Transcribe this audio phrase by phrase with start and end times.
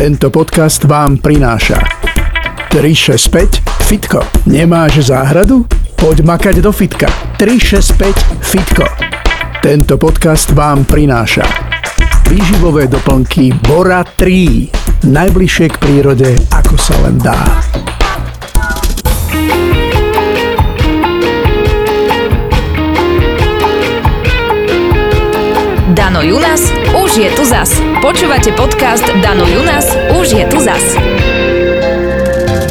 [0.00, 1.76] Tento podcast vám prináša
[2.72, 4.24] 365 Fitko.
[4.48, 5.68] Nemáš záhradu?
[5.92, 7.04] Poď makať do fitka.
[7.36, 8.88] 365 Fitko.
[9.60, 11.44] Tento podcast vám prináša
[12.32, 15.04] výživové doplnky Bora 3.
[15.04, 17.36] Najbližšie k prírode, ako sa len dá.
[25.90, 27.66] Dano Junas, už je tu zas.
[27.98, 30.94] Počúvate podcast Dano Junas, už je tu zas.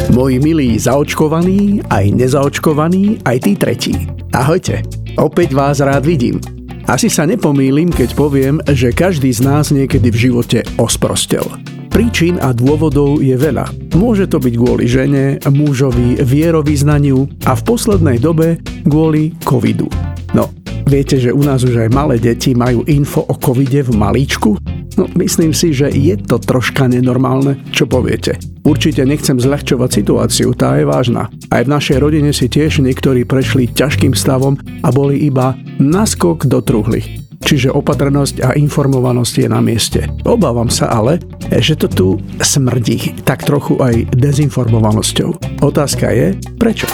[0.08, 3.94] Moji milí zaočkovaní, aj nezaočkovaní, aj tí tretí.
[4.32, 4.80] Ahojte,
[5.20, 6.40] opäť vás rád vidím.
[6.88, 11.44] Asi sa nepomýlim, keď poviem, že každý z nás niekedy v živote osprostel.
[11.92, 13.68] Príčin a dôvodov je veľa.
[14.00, 18.56] Môže to byť kvôli žene, mužovi, vierovýznaniu a v poslednej dobe
[18.88, 19.92] kvôli covidu.
[20.32, 20.48] No,
[20.90, 24.58] viete, že u nás už aj malé deti majú info o covide v malíčku?
[24.98, 27.62] No, myslím si, že je to troška nenormálne.
[27.70, 28.42] Čo poviete?
[28.66, 31.30] Určite nechcem zľahčovať situáciu, tá je vážna.
[31.48, 36.58] Aj v našej rodine si tiež niektorí prešli ťažkým stavom a boli iba naskok do
[36.58, 37.22] truhly.
[37.40, 40.04] Čiže opatrnosť a informovanosť je na mieste.
[40.28, 45.62] Obávam sa ale, že to tu smrdí tak trochu aj dezinformovanosťou.
[45.64, 46.84] Otázka je, prečo?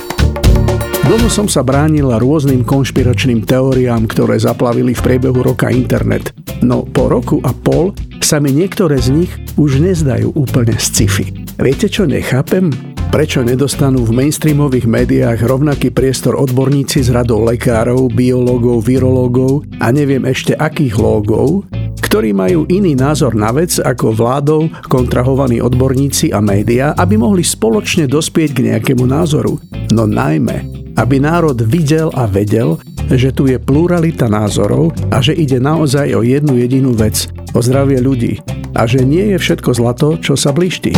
[1.06, 6.34] Dlho som sa bránila rôznym konšpiračným teóriám, ktoré zaplavili v priebehu roka internet.
[6.66, 11.30] No po roku a pol sa mi niektoré z nich už nezdajú úplne sci-fi.
[11.62, 12.74] Viete čo nechápem?
[13.14, 20.26] Prečo nedostanú v mainstreamových médiách rovnaký priestor odborníci z radou lekárov, biológov, virológov a neviem
[20.26, 21.70] ešte akých lógov,
[22.02, 28.10] ktorí majú iný názor na vec ako vládou kontrahovaní odborníci a médiá, aby mohli spoločne
[28.10, 29.62] dospieť k nejakému názoru.
[29.94, 32.80] No najmä, aby národ videl a vedel,
[33.12, 38.02] že tu je pluralita názorov a že ide naozaj o jednu jedinú vec, o zdravie
[38.02, 38.42] ľudí
[38.76, 40.92] a že nie je všetko zlato, čo sa bliští.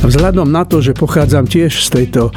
[0.00, 2.32] Vzhľadom na to, že pochádzam tiež z tejto,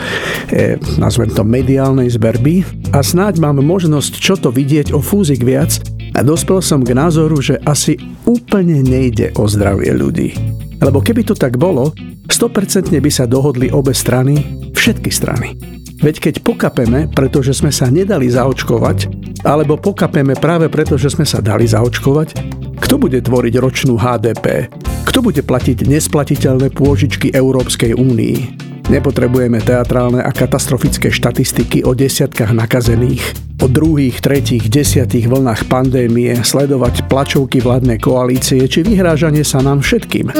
[0.51, 5.79] eh, nazvem to, mediálnej zberby a snáď mám možnosť čo to vidieť o fúzik viac,
[6.13, 7.97] a dospel som k názoru, že asi
[8.29, 10.37] úplne nejde o zdravie ľudí.
[10.77, 11.89] Lebo keby to tak bolo,
[12.29, 14.37] 100% by sa dohodli obe strany,
[14.77, 15.57] všetky strany.
[16.03, 19.07] Veď keď pokapeme, pretože sme sa nedali zaočkovať,
[19.47, 22.35] alebo pokapeme práve preto, že sme sa dali zaočkovať,
[22.75, 24.67] kto bude tvoriť ročnú HDP?
[25.07, 28.62] Kto bude platiť nesplatiteľné pôžičky Európskej únii?
[28.91, 33.23] Nepotrebujeme teatrálne a katastrofické štatistiky o desiatkách nakazených,
[33.63, 40.35] o druhých, tretích, desiatých vlnách pandémie, sledovať plačovky vládnej koalície či vyhrážanie sa nám všetkým.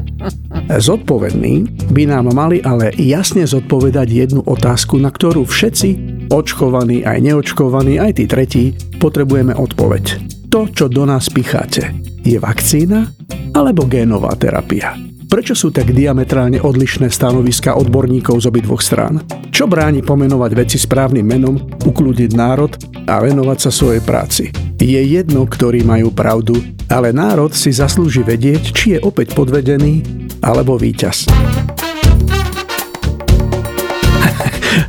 [0.90, 5.88] Zodpovední by nám mali ale jasne zodpovedať jednu otázku, na ktorú všetci,
[6.34, 8.64] očkovaní aj neočkovaní, aj tí tretí,
[8.98, 10.18] potrebujeme odpoveď.
[10.50, 11.94] To, čo do nás picháte,
[12.26, 13.06] je vakcína
[13.54, 15.07] alebo génová terapia?
[15.28, 19.20] Prečo sú tak diametrálne odlišné stanoviska odborníkov z obidvoch strán?
[19.52, 22.72] Čo bráni pomenovať veci správnym menom, uklúdiť národ
[23.04, 24.48] a venovať sa svojej práci?
[24.80, 26.56] Je jedno, ktorí majú pravdu,
[26.88, 30.00] ale národ si zaslúži vedieť, či je opäť podvedený
[30.40, 31.28] alebo víťaz.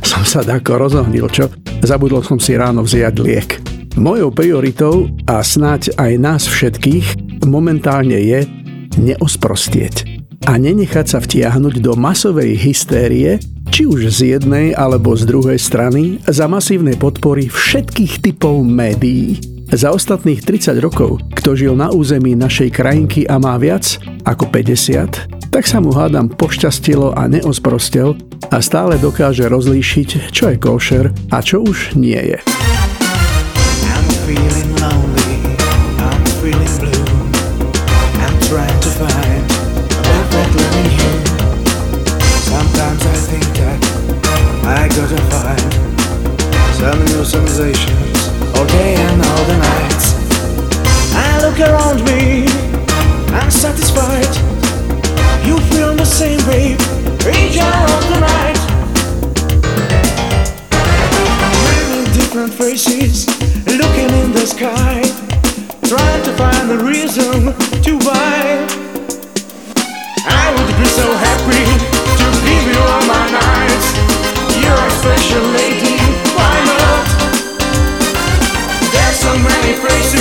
[0.08, 1.52] som sa tako rozohnil, čo?
[1.84, 3.60] Zabudol som si ráno vziať liek.
[4.00, 8.48] Mojou prioritou a snáď aj nás všetkých momentálne je
[8.96, 10.09] neosprostieť
[10.48, 13.36] a nenechať sa vtiahnuť do masovej hystérie,
[13.68, 19.36] či už z jednej alebo z druhej strany, za masívnej podpory všetkých typov médií.
[19.70, 25.52] Za ostatných 30 rokov, kto žil na území našej krajinky a má viac ako 50,
[25.54, 28.18] tak sa mu hádam pošťastilo a neosprostel
[28.50, 32.38] a stále dokáže rozlíšiť, čo je košer a čo už nie je.
[33.90, 34.69] I'm feeling
[47.20, 49.56] New sensations all day and all the.
[51.16, 52.44] I look around me,
[53.34, 54.28] I'm satisfied.
[55.46, 56.38] You feel the same
[57.96, 58.60] of the night.
[62.12, 63.26] Different faces
[63.66, 65.00] looking in the sky,
[65.88, 68.89] trying to find the reason to why.
[79.70, 80.19] Vibration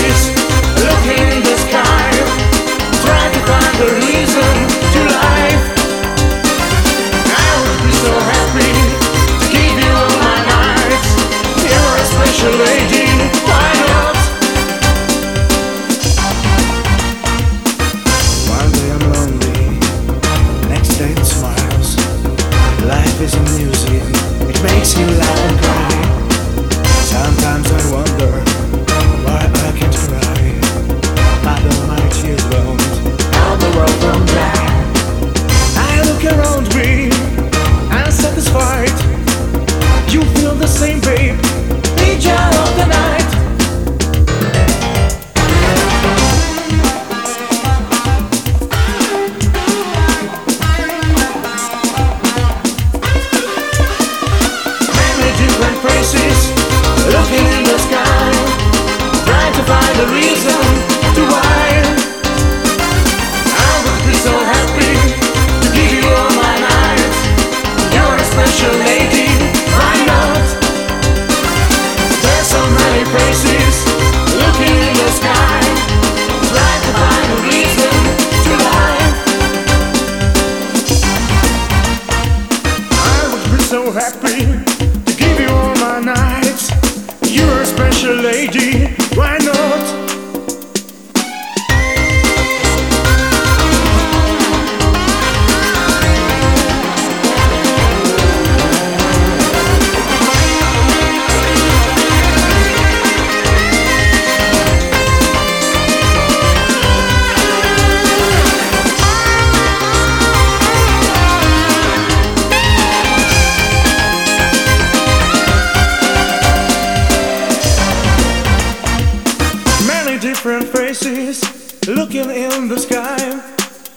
[121.00, 123.18] faces looking in the sky,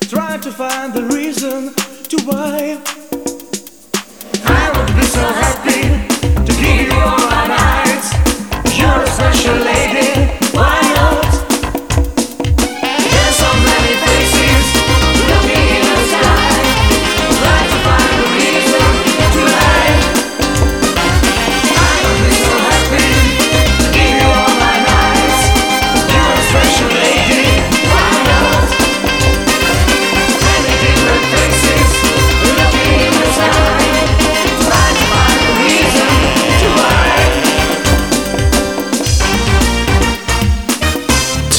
[0.08, 1.02] trying to find the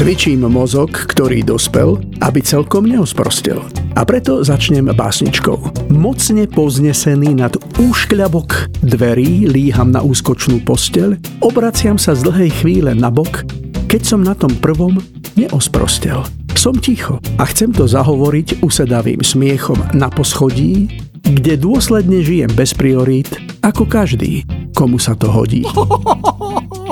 [0.03, 3.63] Cvičím mozog, ktorý dospel, aby celkom neosprostil.
[3.95, 5.87] A preto začnem básničkou.
[5.95, 13.07] Mocne povznesený nad úškľabok dverí líham na úskočnú posteľ, obraciam sa z dlhej chvíle na
[13.07, 13.47] bok,
[13.87, 14.99] keď som na tom prvom
[15.39, 16.19] neosprostel.
[16.51, 23.39] Som ticho a chcem to zahovoriť usedavým smiechom na poschodí, kde dôsledne žijem bez priorít,
[23.63, 24.43] ako každý,
[24.75, 25.63] komu sa to hodí.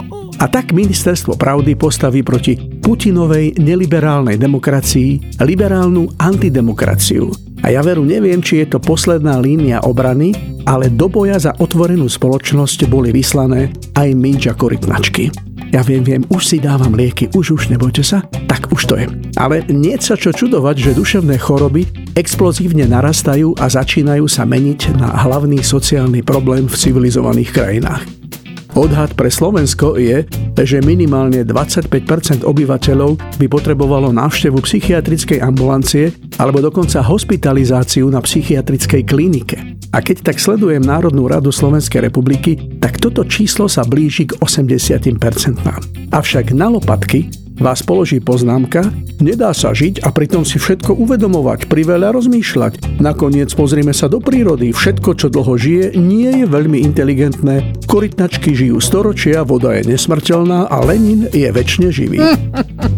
[0.41, 7.29] A tak ministerstvo pravdy postaví proti Putinovej neliberálnej demokracii liberálnu antidemokraciu.
[7.61, 10.33] A ja veru neviem, či je to posledná línia obrany,
[10.65, 15.29] ale do boja za otvorenú spoločnosť boli vyslané aj minča korytnačky.
[15.69, 19.05] Ja viem, viem, už si dávam lieky, už už nebojte sa, tak už to je.
[19.37, 21.85] Ale nie sa čo čudovať, že duševné choroby
[22.17, 28.20] explozívne narastajú a začínajú sa meniť na hlavný sociálny problém v civilizovaných krajinách.
[28.71, 30.23] Odhad pre Slovensko je,
[30.61, 39.57] že minimálne 25% obyvateľov by potrebovalo návštevu psychiatrickej ambulancie alebo dokonca hospitalizáciu na psychiatrickej klinike.
[39.91, 45.59] A keď tak sledujem Národnú radu Slovenskej republiky, tak toto číslo sa blíži k 80%
[46.15, 47.27] Avšak na lopatky
[47.61, 48.89] vás položí poznámka,
[49.21, 52.97] nedá sa žiť a pritom si všetko uvedomovať, priveľa rozmýšľať.
[52.97, 57.77] Nakoniec pozrime sa do prírody, všetko, čo dlho žije, nie je veľmi inteligentné.
[57.85, 62.19] Korytnačky žijú storočia, voda je nesmrteľná a Lenin je väčšine živý.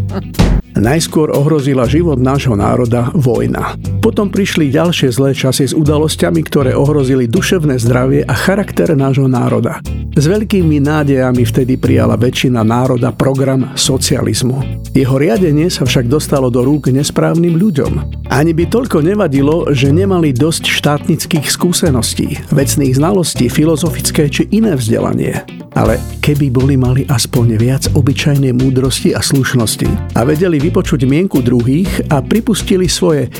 [0.88, 3.75] Najskôr ohrozila život nášho národa vojna.
[4.03, 9.79] Potom prišli ďalšie zlé časy s udalosťami, ktoré ohrozili duševné zdravie a charakter nášho národa.
[10.12, 14.60] S veľkými nádejami vtedy prijala väčšina národa program socializmu.
[14.91, 18.27] Jeho riadenie sa však dostalo do rúk nesprávnym ľuďom.
[18.27, 25.48] Ani by toľko nevadilo, že nemali dosť štátnických skúseností, vecných znalostí, filozofické či iné vzdelanie.
[25.74, 32.13] Ale keby boli mali aspoň viac obyčajnej múdrosti a slušnosti a vedeli vypočuť mienku druhých
[32.13, 33.33] a pripustili svoje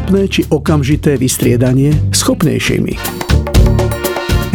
[0.00, 2.96] postupné či okamžité vystriedanie schopnejšími.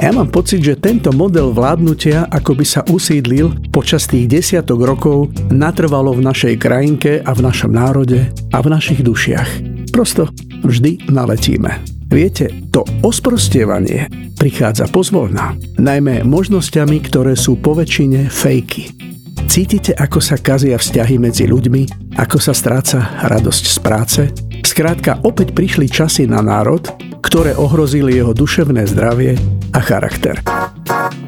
[0.01, 5.29] Ja mám pocit, že tento model vládnutia ako by sa usídlil počas tých desiatok rokov
[5.53, 9.49] natrvalo v našej krajinke a v našom národe a v našich dušiach.
[9.93, 10.33] Prosto
[10.65, 11.77] vždy naletíme.
[12.09, 14.09] Viete, to osprostievanie
[14.41, 18.89] prichádza pozvolná, najmä možnosťami, ktoré sú poväčšine fejky.
[19.45, 24.21] Cítite, ako sa kazia vzťahy medzi ľuďmi, ako sa stráca radosť z práce?
[24.75, 26.83] Skrátka, opäť prišli časy na národ,
[27.23, 29.39] ktoré ohrozili jeho duševné zdravie
[29.71, 30.43] a charakter.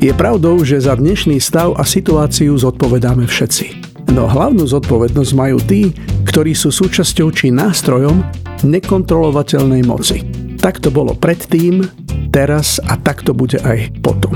[0.04, 3.66] Je pravdou, že za dnešný stav a situáciu zodpovedáme všetci.
[4.12, 5.96] No hlavnú zodpovednosť majú tí,
[6.27, 8.20] ktorí sú súčasťou či nástrojom
[8.68, 10.27] nekontrolovateľnej moci.
[10.60, 11.88] Tak to bolo predtým,
[12.36, 14.36] teraz a tak to bude aj potom.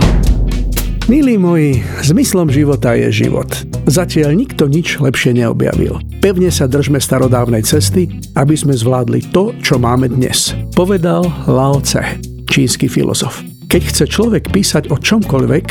[1.11, 3.51] Milí moji, zmyslom života je život.
[3.83, 5.99] Zatiaľ nikto nič lepšie neobjavil.
[6.23, 8.07] Pevne sa držme starodávnej cesty,
[8.39, 10.55] aby sme zvládli to, čo máme dnes.
[10.71, 12.15] Povedal Lao Tse,
[12.47, 13.43] čínsky filozof.
[13.67, 15.67] Keď chce človek písať o čomkoľvek,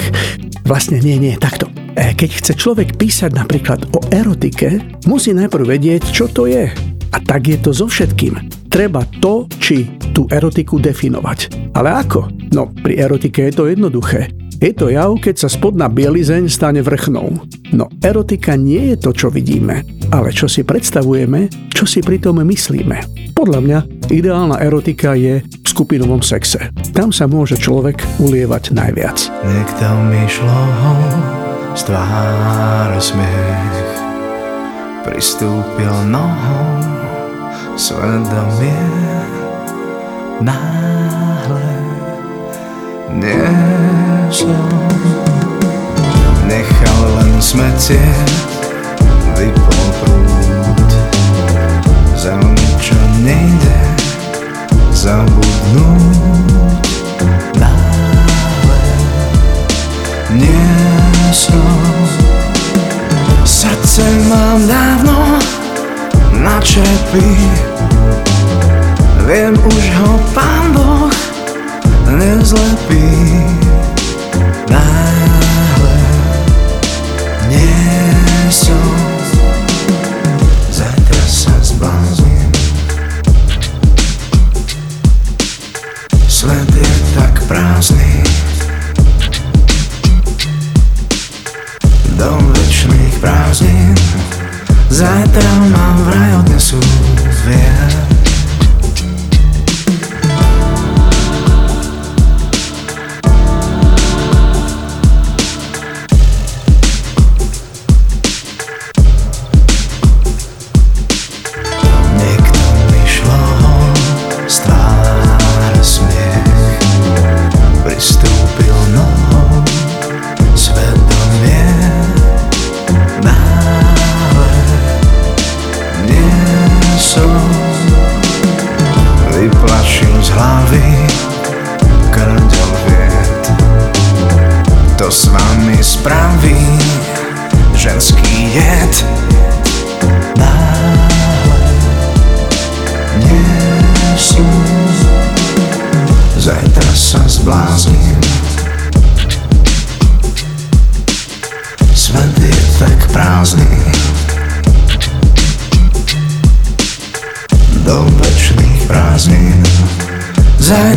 [0.68, 1.72] vlastne nie, nie, takto.
[1.96, 4.76] E, keď chce človek písať napríklad o erotike,
[5.08, 6.68] musí najprv vedieť, čo to je.
[7.16, 8.36] A tak je to so všetkým.
[8.68, 11.72] Treba to, či tú erotiku definovať.
[11.72, 12.28] Ale ako?
[12.52, 14.39] No, pri erotike je to jednoduché.
[14.60, 17.32] Je to jav, keď sa spodná bielizeň stane vrchnou.
[17.72, 19.80] No erotika nie je to, čo vidíme,
[20.12, 23.32] ale čo si predstavujeme, čo si pritom myslíme.
[23.32, 23.78] Podľa mňa
[24.12, 26.68] ideálna erotika je v skupinovom sexe.
[26.92, 29.32] Tam sa môže človek ulievať najviac.
[29.48, 30.60] Niekto mi šlo
[31.72, 33.88] z tváre smiech
[35.00, 36.84] Pristúpil nohou
[37.80, 38.76] svedomie
[40.44, 41.72] náhle
[43.16, 43.99] nie
[44.30, 44.54] som
[46.46, 48.00] Nechal len smetie
[49.36, 50.90] Vypol prúd
[52.16, 53.80] Za ničo nejde
[54.94, 56.86] Zabudnúť
[57.58, 58.82] Náhle
[60.38, 60.74] Nie
[61.34, 61.90] som
[63.44, 65.20] Srdce mám dávno
[66.60, 67.32] odčepí.
[69.26, 71.10] Viem, už ho pán Boh
[72.20, 73.08] nezlepí.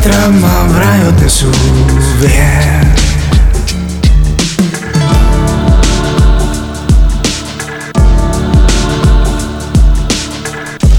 [0.04, 1.48] Zajtra ma vraj odnesú
[2.20, 2.84] vier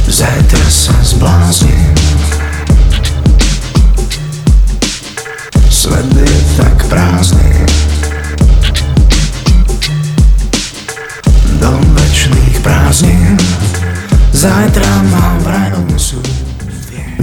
[0.08, 1.92] Zajtra sa zbláznim.
[5.68, 7.73] Svet je tak prázdny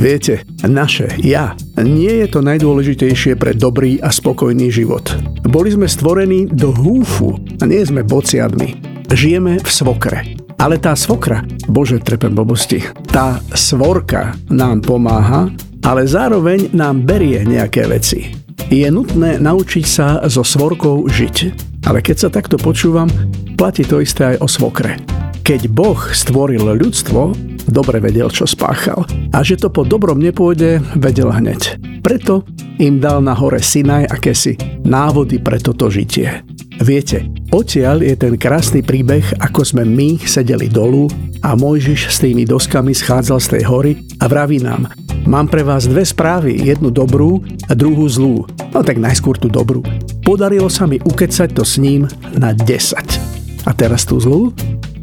[0.02, 5.14] Viete, naše ja nie je to najdôležitejšie pre dobrý a spokojný život.
[5.46, 8.82] Boli sme stvorení do húfu a nie sme bociadmi.
[9.14, 10.42] Žijeme v svokre.
[10.58, 12.82] Ale tá svokra, bože trepem blbosti,
[13.14, 15.54] tá svorka nám pomáha,
[15.86, 18.34] ale zároveň nám berie nejaké veci.
[18.74, 21.38] Je nutné naučiť sa so svorkou žiť.
[21.86, 23.06] Ale keď sa takto počúvam,
[23.54, 24.98] platí to isté aj o svokre.
[25.46, 29.08] Keď Boh stvoril ľudstvo, dobre vedel, čo spáchal.
[29.32, 31.80] A že to po dobrom nepôjde, vedel hneď.
[32.04, 32.44] Preto
[32.78, 36.44] im dal na hore Sinaj akési návody pre toto žitie.
[36.82, 41.06] Viete, odtiaľ je ten krásny príbeh, ako sme my sedeli dolu
[41.46, 44.90] a Mojžiš s tými doskami schádzal z tej hory a vraví nám,
[45.30, 47.38] mám pre vás dve správy, jednu dobrú
[47.70, 48.50] a druhú zlú.
[48.74, 49.86] No tak najskôr tú dobrú.
[50.26, 53.70] Podarilo sa mi ukecať to s ním na 10.
[53.70, 54.50] A teraz tú zlú?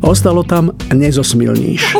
[0.03, 1.99] Ostalo tam nezosmilníš.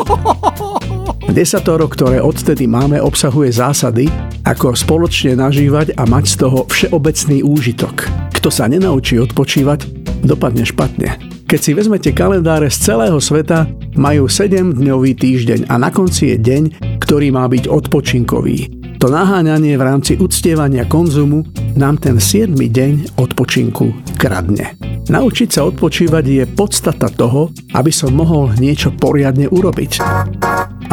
[1.35, 4.09] Desatoro, ktoré odtedy máme, obsahuje zásady,
[4.41, 8.09] ako spoločne nažívať a mať z toho všeobecný úžitok.
[8.33, 9.85] Kto sa nenaučí odpočívať,
[10.25, 11.21] dopadne špatne.
[11.45, 16.63] Keď si vezmete kalendáre z celého sveta, majú 7-dňový týždeň a na konci je deň,
[17.01, 18.57] ktorý má byť odpočinkový.
[18.99, 21.47] To naháňanie v rámci uctievania konzumu
[21.79, 22.53] nám ten 7.
[22.53, 24.75] deň odpočinku kradne.
[25.09, 29.97] Naučiť sa odpočívať je podstata toho, aby som mohol niečo poriadne urobiť.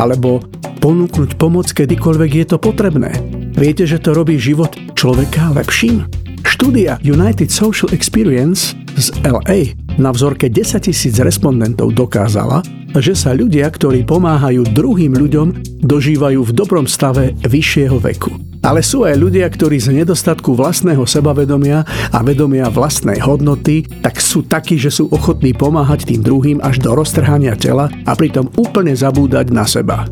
[0.01, 0.41] Alebo
[0.81, 3.13] ponúknuť pomoc, kedykoľvek je to potrebné.
[3.61, 6.09] Viete, že to robí život človeka lepším?
[6.49, 12.65] Štúdia United Social Experience z LA na vzorke 10 tisíc respondentov dokázala,
[12.97, 15.53] že sa ľudia, ktorí pomáhajú druhým ľuďom,
[15.85, 18.56] dožívajú v dobrom stave vyššieho veku.
[18.67, 24.43] Ale sú aj ľudia, ktorí z nedostatku vlastného sebavedomia a vedomia vlastnej hodnoty, tak sú
[24.43, 29.47] takí, že sú ochotní pomáhať tým druhým až do roztrhania tela a pritom úplne zabúdať
[29.55, 30.11] na seba.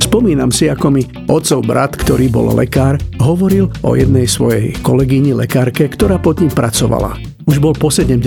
[0.00, 5.92] Spomínam si, ako mi otcov brat, ktorý bol lekár, hovoril o jednej svojej kolegyni lekárke,
[5.92, 7.31] ktorá pod ním pracovala.
[7.46, 8.22] Už bol po 70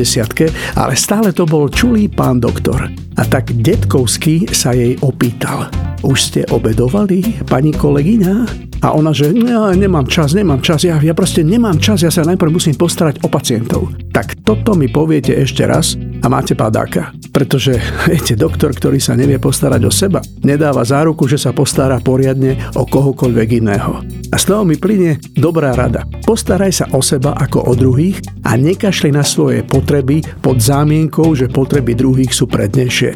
[0.76, 2.92] ale stále to bol čulý pán doktor.
[3.16, 5.72] A tak detkovsky sa jej opýtal.
[6.04, 8.36] Už ste obedovali, pani kolegyňa?
[8.84, 12.28] A ona, že ja nemám čas, nemám čas, ja, ja proste nemám čas, ja sa
[12.28, 13.90] najprv musím postarať o pacientov.
[14.12, 15.96] Tak toto mi poviete ešte raz
[16.26, 17.14] a máte padáka.
[17.30, 17.78] Pretože,
[18.10, 22.90] viete, doktor, ktorý sa nevie postarať o seba, nedáva záruku, že sa postará poriadne o
[22.90, 24.02] kohokoľvek iného.
[24.34, 26.10] A z toho mi plyne dobrá rada.
[26.26, 31.46] Postaraj sa o seba ako o druhých a nekašli na svoje potreby pod zámienkou, že
[31.46, 33.14] potreby druhých sú prednejšie.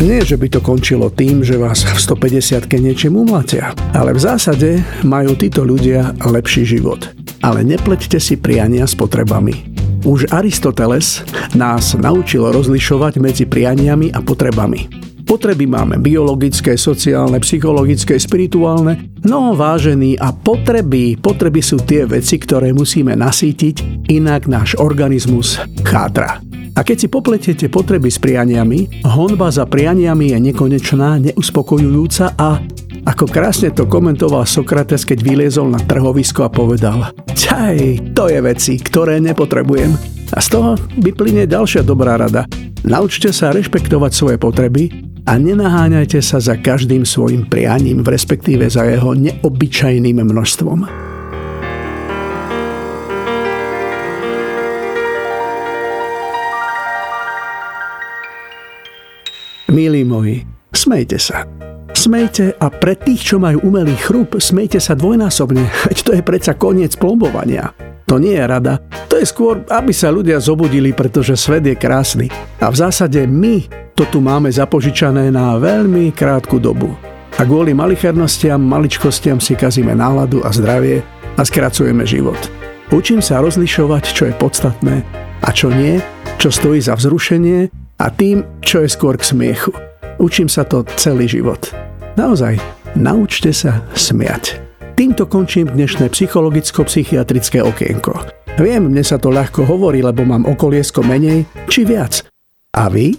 [0.00, 4.80] Nie, že by to končilo tým, že vás v 150 niečím umlatia, ale v zásade
[5.04, 7.12] majú títo ľudia lepší život.
[7.44, 9.69] Ale nepleťte si priania s potrebami.
[10.00, 11.20] Už Aristoteles
[11.52, 14.88] nás naučil rozlišovať medzi prianiami a potrebami.
[15.28, 19.12] Potreby máme biologické, sociálne, psychologické, spirituálne.
[19.28, 26.40] No vážení a potreby, potreby sú tie veci, ktoré musíme nasýtiť, inak náš organizmus chátra.
[26.74, 32.56] A keď si popletiete potreby s prianiami, honba za prianiami je nekonečná, neuspokojujúca a
[33.08, 38.76] ako krásne to komentoval Sokrates, keď vyliezol na trhovisko a povedal Čaj, to je veci,
[38.76, 39.96] ktoré nepotrebujem.
[40.30, 40.70] A z toho
[41.00, 42.44] vyplynie ďalšia dobrá rada.
[42.84, 44.88] Naučte sa rešpektovať svoje potreby
[45.28, 50.88] a nenaháňajte sa za každým svojim prianím, respektíve za jeho neobyčajným množstvom.
[59.70, 60.42] Milí moji,
[60.74, 61.46] smejte sa.
[62.00, 66.56] Smejte a pre tých, čo majú umelý chrup, smejte sa dvojnásobne, veď to je predsa
[66.56, 67.76] koniec plombovania.
[68.08, 72.32] To nie je rada, to je skôr, aby sa ľudia zobudili, pretože svet je krásny.
[72.56, 76.96] A v zásade my to tu máme zapožičané na veľmi krátku dobu.
[77.36, 81.04] A kvôli malichernostiam, maličkostiam si kazíme náladu a zdravie
[81.36, 82.40] a skracujeme život.
[82.96, 85.04] Učím sa rozlišovať, čo je podstatné
[85.44, 86.00] a čo nie,
[86.40, 87.68] čo stojí za vzrušenie
[88.00, 89.76] a tým, čo je skôr k smiechu.
[90.16, 91.89] Učím sa to celý život.
[92.18, 92.58] Naozaj,
[92.98, 94.58] naučte sa smiať.
[94.98, 98.18] Týmto končím dnešné psychologicko-psychiatrické okienko.
[98.58, 102.26] Viem, mne sa to ľahko hovorí, lebo mám okoliesko menej či viac.
[102.74, 103.14] A vy?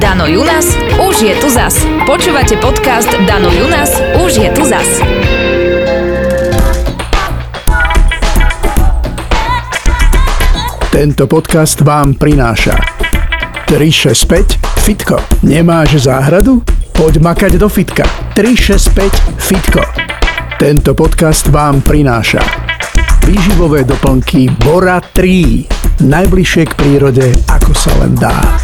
[0.00, 1.84] Dano Junas, už je tu zas.
[2.08, 3.92] Počúvate podcast Dano Junas,
[4.24, 4.88] už je tu zas.
[10.96, 12.72] Tento podcast vám prináša
[13.68, 15.20] 365 Fitko.
[15.44, 16.64] Nemáš záhradu?
[16.96, 18.08] Poď makať do fitka.
[18.32, 19.84] 365 Fitko.
[20.56, 22.40] Tento podcast vám prináša
[23.28, 26.00] výživové doplnky Bora 3.
[26.00, 28.56] Najbližšie k prírode, ako sa len dá.